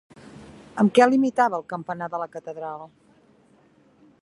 Amb 0.83 0.95
què 0.99 1.05
limitava 1.11 1.59
el 1.59 1.67
campanar 1.73 2.07
de 2.15 2.23
la 2.23 2.29
catedral? 2.37 2.85